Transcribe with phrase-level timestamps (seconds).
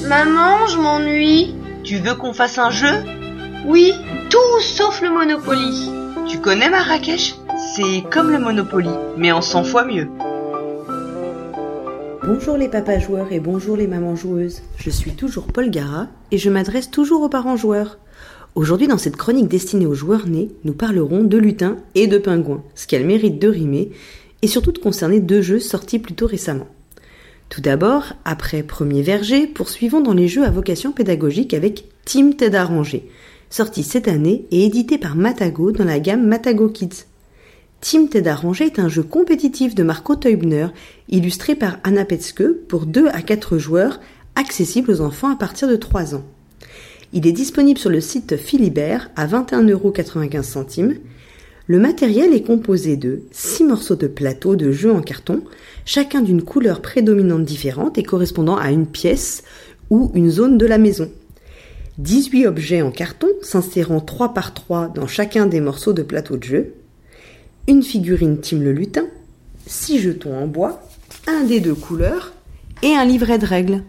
[0.00, 1.54] Maman, je m'ennuie.
[1.84, 3.04] Tu veux qu'on fasse un jeu?
[3.66, 3.92] Oui,
[4.30, 5.90] tout sauf le Monopoly.
[6.26, 7.34] Tu connais Marrakech?
[7.76, 10.08] C'est comme le Monopoly, mais en 100 fois mieux.
[12.26, 14.62] Bonjour les papas joueurs et bonjour les mamans joueuses.
[14.78, 17.98] Je suis toujours Paul Gara et je m'adresse toujours aux parents joueurs.
[18.54, 22.62] Aujourd'hui, dans cette chronique destinée aux joueurs nés, nous parlerons de lutins et de pingouins,
[22.74, 23.92] ce qu'elle mérite de rimer,
[24.40, 26.66] et surtout de concerner deux jeux sortis plutôt récemment.
[27.52, 32.56] Tout d'abord, après Premier Verger, poursuivons dans les jeux à vocation pédagogique avec Team Ted
[32.56, 33.10] Arrangé,
[33.50, 37.04] sorti cette année et édité par Matago dans la gamme Matago Kids.
[37.82, 40.68] Team Ted Arrangé est un jeu compétitif de Marco Teubner,
[41.10, 44.00] illustré par Anna Petzke pour 2 à 4 joueurs,
[44.34, 46.24] accessible aux enfants à partir de 3 ans.
[47.12, 50.96] Il est disponible sur le site Philibert à 21,95€.
[51.68, 55.42] Le matériel est composé de 6 morceaux de plateau de jeu en carton,
[55.84, 59.44] chacun d'une couleur prédominante différente et correspondant à une pièce
[59.88, 61.08] ou une zone de la maison.
[61.98, 66.42] 18 objets en carton s'insérant 3 par 3 dans chacun des morceaux de plateau de
[66.42, 66.74] jeu,
[67.68, 69.06] une figurine Tim le lutin,
[69.66, 70.82] 6 jetons en bois,
[71.28, 72.32] un dé de couleur
[72.82, 73.84] et un livret de règles.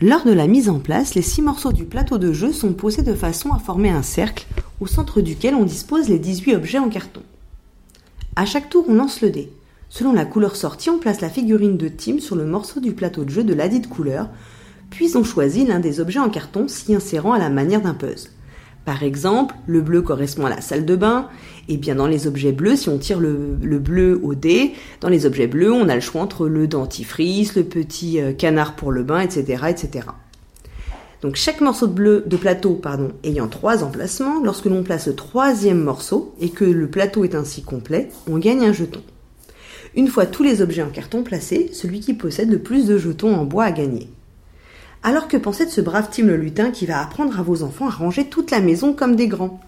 [0.00, 3.02] Lors de la mise en place, les 6 morceaux du plateau de jeu sont posés
[3.02, 4.46] de façon à former un cercle
[4.82, 7.22] au centre duquel on dispose les 18 objets en carton.
[8.34, 9.52] À chaque tour, on lance le dé.
[9.88, 13.22] Selon la couleur sortie, on place la figurine de Tim sur le morceau du plateau
[13.24, 14.28] de jeu de ladite couleur,
[14.90, 18.30] puis on choisit l'un des objets en carton s'y insérant à la manière d'un puzzle.
[18.84, 21.28] Par exemple, le bleu correspond à la salle de bain,
[21.68, 25.26] et bien dans les objets bleus, si on tire le, bleu au dé, dans les
[25.26, 29.04] objets bleus, on a le choix entre le dentifrice, le petit euh, canard pour le
[29.04, 30.06] bain, etc., etc.
[31.22, 35.14] Donc chaque morceau de bleu de plateau pardon, ayant trois emplacements, lorsque l'on place le
[35.14, 39.02] troisième morceau et que le plateau est ainsi complet, on gagne un jeton.
[39.94, 43.36] Une fois tous les objets en carton placés, celui qui possède le plus de jetons
[43.36, 44.08] en bois a gagné.
[45.04, 47.88] Alors que pensez de ce brave Tim le lutin qui va apprendre à vos enfants
[47.88, 49.60] à ranger toute la maison comme des grands?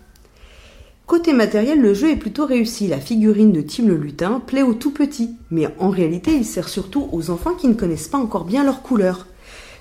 [1.06, 2.88] Côté matériel, le jeu est plutôt réussi.
[2.88, 6.68] La figurine de Tim le lutin plaît aux tout petits, mais en réalité, il sert
[6.68, 9.26] surtout aux enfants qui ne connaissent pas encore bien leurs couleurs.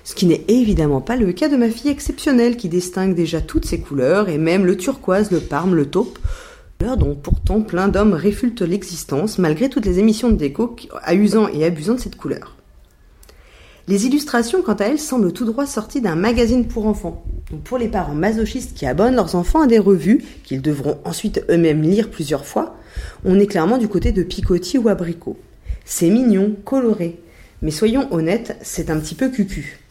[0.04, 3.64] Ce qui n'est évidemment pas le cas de ma fille exceptionnelle qui distingue déjà toutes
[3.64, 6.18] ses couleurs et même le turquoise, le parme, le taupe,
[6.98, 10.76] dont pourtant plein d'hommes réfultent l'existence malgré toutes les émissions de déco
[11.12, 12.56] usant et abusant de cette couleur.
[13.86, 17.24] Les illustrations, quant à elles, semblent tout droit sorties d'un magazine pour enfants.
[17.64, 21.82] pour les parents masochistes qui abonnent leurs enfants à des revues, qu'ils devront ensuite eux-mêmes
[21.82, 22.76] lire plusieurs fois,
[23.24, 25.36] on est clairement du côté de Picotti ou Abricot.
[25.84, 27.20] C'est mignon, coloré.
[27.60, 29.83] Mais soyons honnêtes, c'est un petit peu cucu.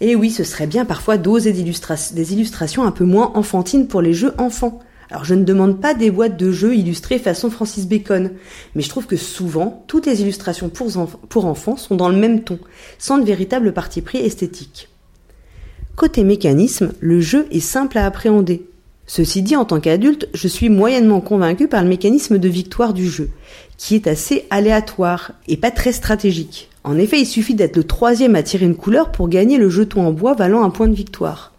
[0.00, 4.12] Et oui, ce serait bien parfois d'oser des illustrations un peu moins enfantines pour les
[4.12, 4.80] jeux enfants.
[5.10, 8.32] Alors je ne demande pas des boîtes de jeux illustrées façon Francis Bacon,
[8.74, 12.58] mais je trouve que souvent, toutes les illustrations pour, enfants sont dans le même ton,
[12.98, 14.88] sans de véritable parti pris esthétique.
[15.94, 18.66] Côté mécanisme, le jeu est simple à appréhender.
[19.06, 23.08] Ceci dit, en tant qu'adulte, je suis moyennement convaincu par le mécanisme de victoire du
[23.08, 23.30] jeu,
[23.78, 26.68] qui est assez aléatoire et pas très stratégique.
[26.86, 30.06] En effet, il suffit d'être le troisième à tirer une couleur pour gagner le jeton
[30.06, 31.52] en bois valant un point de victoire.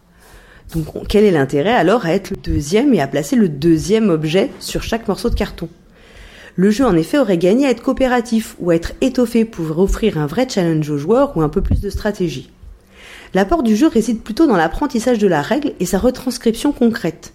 [0.74, 4.50] Donc quel est l'intérêt alors à être le deuxième et à placer le deuxième objet
[4.62, 5.68] sur chaque morceau de carton?
[6.56, 10.18] Le jeu en effet aurait gagné à être coopératif ou à être étoffé pour offrir
[10.18, 12.50] un vrai challenge aux joueurs ou un peu plus de stratégie.
[13.34, 17.34] L'apport du jeu réside plutôt dans l'apprentissage de la règle et sa retranscription concrète.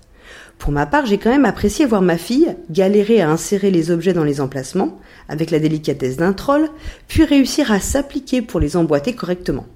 [0.62, 4.12] Pour ma part, j'ai quand même apprécié voir ma fille galérer à insérer les objets
[4.12, 6.68] dans les emplacements, avec la délicatesse d'un troll,
[7.08, 9.66] puis réussir à s'appliquer pour les emboîter correctement.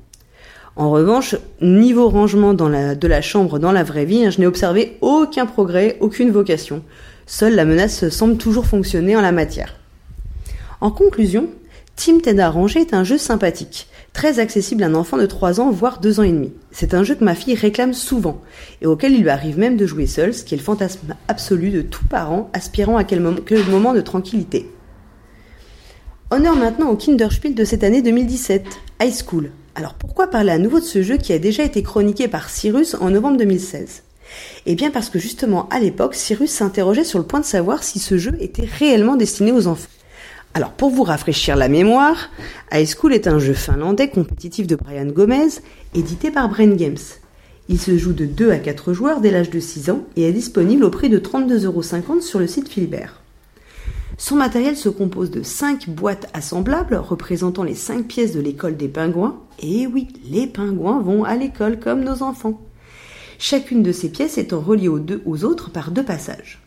[0.77, 4.39] En revanche, niveau rangement dans la, de la chambre dans la vraie vie, hein, je
[4.39, 6.85] n'ai observé aucun progrès, aucune vocation.
[7.27, 9.81] Seule la menace semble toujours fonctionner en la matière.
[10.81, 11.49] En conclusion,
[11.97, 15.71] Team Ted Ranger est un jeu sympathique, très accessible à un enfant de 3 ans,
[15.71, 16.53] voire 2 ans et demi.
[16.71, 18.43] C'est un jeu que ma fille réclame souvent,
[18.83, 21.71] et auquel il lui arrive même de jouer seul, ce qui est le fantasme absolu
[21.71, 24.71] de tout parent aspirant à quel moment de tranquillité.
[26.31, 28.67] Honneur maintenant au Kinderspiel de cette année 2017,
[29.03, 32.29] High School, alors pourquoi parler à nouveau de ce jeu qui a déjà été chroniqué
[32.29, 34.03] par Cyrus en novembre 2016
[34.67, 38.01] Eh bien parce que justement à l'époque, Cyrus s'interrogeait sur le point de savoir si
[38.01, 39.89] ce jeu était réellement destiné aux enfants.
[40.57, 42.31] Alors pour vous rafraîchir la mémoire,
[42.73, 45.49] High School est un jeu finlandais compétitif de Brian Gomez,
[45.95, 46.97] édité par Brain Games.
[47.69, 50.33] Il se joue de 2 à 4 joueurs dès l'âge de 6 ans et est
[50.33, 53.21] disponible au prix de 32,50€ sur le site Philibert.
[54.17, 58.89] Son matériel se compose de 5 boîtes assemblables représentant les 5 pièces de l'école des
[58.89, 59.39] pingouins.
[59.63, 62.63] Et oui, les pingouins vont à l'école comme nos enfants.
[63.39, 66.66] Chacune de ces pièces étant reliée aux, deux, aux autres par deux passages.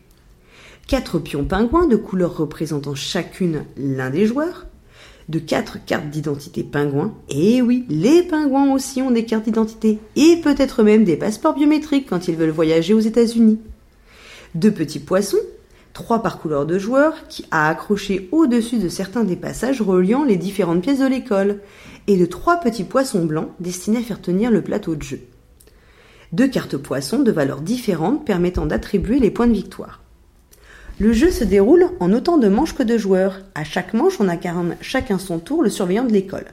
[0.90, 4.66] 4 pions pingouins de couleurs représentant chacune l'un des joueurs.
[5.28, 7.14] de quatre cartes d'identité pingouins.
[7.28, 12.08] Et oui, les pingouins aussi ont des cartes d'identité et peut-être même des passeports biométriques
[12.10, 13.60] quand ils veulent voyager aux États-Unis.
[14.56, 15.38] Deux petits poissons,
[15.92, 20.36] trois par couleur de joueur, qui a accroché au-dessus de certains des passages reliant les
[20.36, 21.60] différentes pièces de l'école,
[22.08, 25.20] et de trois petits poissons blancs destinés à faire tenir le plateau de jeu.
[26.32, 30.00] Deux cartes poissons de valeurs différentes permettant d'attribuer les points de victoire.
[31.00, 33.40] Le jeu se déroule en autant de manches que de joueurs.
[33.54, 36.44] À chaque manche, on incarne chacun son tour le surveillant de l'école.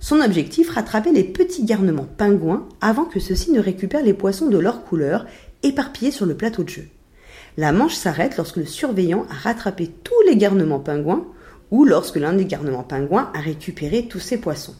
[0.00, 4.56] Son objectif, rattraper les petits garnements pingouins avant que ceux-ci ne récupèrent les poissons de
[4.56, 5.26] leur couleur
[5.62, 6.84] éparpillés sur le plateau de jeu.
[7.58, 11.26] La manche s'arrête lorsque le surveillant a rattrapé tous les garnements pingouins
[11.70, 14.76] ou lorsque l'un des garnements pingouins a récupéré tous ses poissons.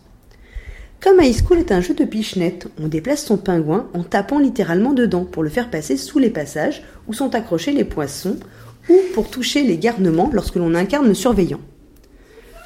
[1.02, 4.94] Comme High School est un jeu de pichenette, on déplace son pingouin en tapant littéralement
[4.94, 8.38] dedans pour le faire passer sous les passages où sont accrochés les poissons
[8.90, 11.60] ou pour toucher les garnements lorsque l'on incarne le surveillant.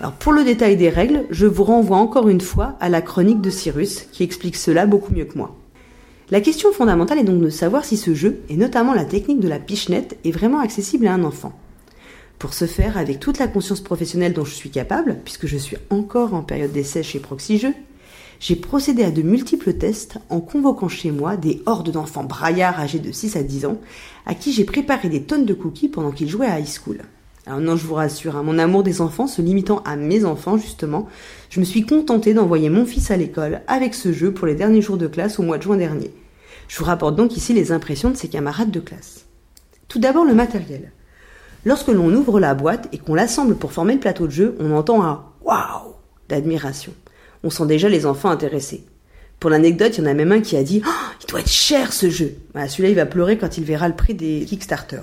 [0.00, 3.40] Alors pour le détail des règles, je vous renvoie encore une fois à la chronique
[3.40, 5.54] de Cyrus qui explique cela beaucoup mieux que moi.
[6.30, 9.48] La question fondamentale est donc de savoir si ce jeu, et notamment la technique de
[9.48, 11.52] la pichenette, est vraiment accessible à un enfant.
[12.38, 15.76] Pour ce faire, avec toute la conscience professionnelle dont je suis capable, puisque je suis
[15.90, 17.74] encore en période d'essai chez Proxy Jeux,
[18.40, 22.98] j'ai procédé à de multiples tests en convoquant chez moi des hordes d'enfants braillards âgés
[22.98, 23.80] de 6 à 10 ans,
[24.26, 26.98] à qui j'ai préparé des tonnes de cookies pendant qu'ils jouaient à high school.
[27.46, 30.56] Alors non, je vous rassure, hein, mon amour des enfants se limitant à mes enfants
[30.56, 31.08] justement,
[31.50, 34.80] je me suis contentée d'envoyer mon fils à l'école avec ce jeu pour les derniers
[34.80, 36.10] jours de classe au mois de juin dernier.
[36.68, 39.26] Je vous rapporte donc ici les impressions de ses camarades de classe.
[39.88, 40.92] Tout d'abord le matériel.
[41.66, 44.72] Lorsque l'on ouvre la boîte et qu'on l'assemble pour former le plateau de jeu, on
[44.72, 45.94] entend un waouh
[46.28, 46.92] d'admiration.
[47.44, 48.84] On sent déjà les enfants intéressés.
[49.38, 51.48] Pour l'anecdote, il y en a même un qui a dit oh, Il doit être
[51.48, 55.02] cher ce jeu Celui-là, il va pleurer quand il verra le prix des Kickstarter.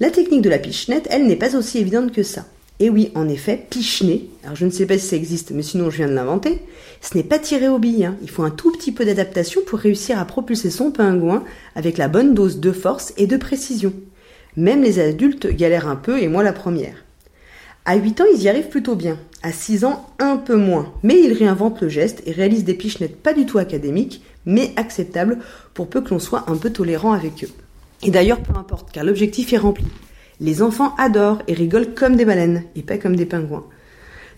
[0.00, 2.46] La technique de la pichenette, elle, n'est pas aussi évidente que ça.
[2.78, 5.90] Et oui, en effet, pichener, alors je ne sais pas si ça existe, mais sinon
[5.90, 6.62] je viens de l'inventer,
[7.02, 8.06] ce n'est pas tirer au billes.
[8.06, 8.16] Hein.
[8.22, 11.44] Il faut un tout petit peu d'adaptation pour réussir à propulser son pingouin
[11.76, 13.92] avec la bonne dose de force et de précision.
[14.56, 17.04] Même les adultes galèrent un peu, et moi la première.
[17.90, 19.18] À 8 ans, ils y arrivent plutôt bien.
[19.42, 20.92] À 6 ans, un peu moins.
[21.02, 25.38] Mais ils réinventent le geste et réalisent des pichenettes pas du tout académiques, mais acceptables
[25.74, 27.50] pour peu que l'on soit un peu tolérant avec eux.
[28.04, 29.86] Et d'ailleurs, peu importe, car l'objectif est rempli.
[30.38, 33.66] Les enfants adorent et rigolent comme des baleines, et pas comme des pingouins.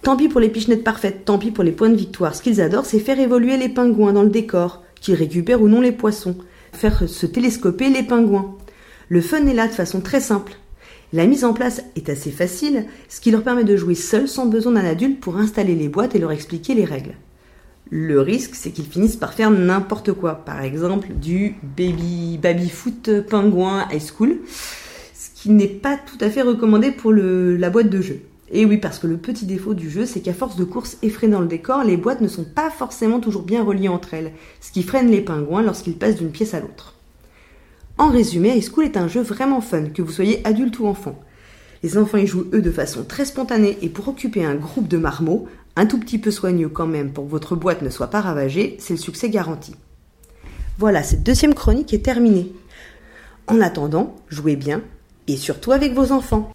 [0.01, 2.35] Tant pis pour les pichenettes parfaites, tant pis pour les points de victoire.
[2.35, 5.83] Ce qu'ils adorent, c'est faire évoluer les pingouins dans le décor, qu'ils récupèrent ou non
[5.83, 6.37] les poissons,
[6.73, 8.57] faire se télescoper les pingouins.
[9.11, 10.55] Le fun est là de façon très simple.
[11.12, 14.47] La mise en place est assez facile, ce qui leur permet de jouer seuls sans
[14.47, 17.15] besoin d'un adulte pour installer les boîtes et leur expliquer les règles.
[17.91, 20.37] Le risque, c'est qu'ils finissent par faire n'importe quoi.
[20.37, 24.39] Par exemple, du baby, baby foot pingouin high school
[25.43, 28.21] qui n'est pas tout à fait recommandé pour la boîte de jeu.
[28.53, 31.33] Et oui, parce que le petit défaut du jeu, c'est qu'à force de courses effrénées
[31.33, 34.71] dans le décor, les boîtes ne sont pas forcément toujours bien reliées entre elles, ce
[34.71, 36.94] qui freine les pingouins lorsqu'ils passent d'une pièce à l'autre.
[38.03, 41.17] En résumé, High School est un jeu vraiment fun, que vous soyez adulte ou enfant.
[41.85, 44.99] Les enfants y jouent eux de façon très spontanée et pour occuper un groupe de
[44.99, 45.47] marmots,
[45.77, 48.77] un tout petit peu soigneux quand même pour que votre boîte ne soit pas ravagée,
[48.81, 49.77] c'est le succès garanti.
[50.79, 52.53] Voilà, cette deuxième chronique est terminée.
[53.47, 54.83] En attendant, jouez bien,
[55.29, 56.51] et surtout avec vos enfants.